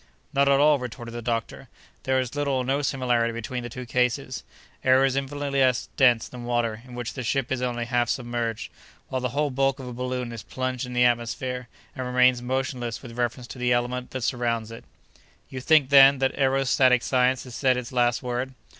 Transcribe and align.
"Not 0.33 0.49
at 0.49 0.59
all," 0.59 0.79
retorted 0.79 1.13
the 1.13 1.21
doctor, 1.21 1.69
"there 2.05 2.19
is 2.19 2.33
little 2.35 2.55
or 2.55 2.65
no 2.65 2.81
similarity 2.81 3.31
between 3.31 3.61
the 3.61 3.69
two 3.69 3.85
cases. 3.85 4.43
Air 4.83 5.05
is 5.05 5.15
infinitely 5.15 5.59
less 5.59 5.89
dense 5.95 6.27
than 6.27 6.43
water, 6.43 6.81
in 6.87 6.95
which 6.95 7.13
the 7.13 7.21
ship 7.21 7.51
is 7.51 7.61
only 7.61 7.85
half 7.85 8.09
submerged, 8.09 8.71
while 9.09 9.21
the 9.21 9.29
whole 9.29 9.51
bulk 9.51 9.77
of 9.79 9.87
a 9.87 9.93
balloon 9.93 10.31
is 10.31 10.41
plunged 10.41 10.87
in 10.87 10.93
the 10.93 11.05
atmosphere, 11.05 11.67
and 11.95 12.07
remains 12.07 12.41
motionless 12.41 13.03
with 13.03 13.15
reference 13.15 13.45
to 13.45 13.59
the 13.59 13.71
element 13.73 14.09
that 14.09 14.23
surrounds 14.23 14.71
it." 14.71 14.85
"You 15.49 15.61
think, 15.61 15.89
then, 15.91 16.17
that 16.17 16.35
aerostatic 16.35 17.03
science 17.03 17.43
has 17.43 17.53
said 17.53 17.77
its 17.77 17.91
last 17.91 18.23
word?" 18.23 18.55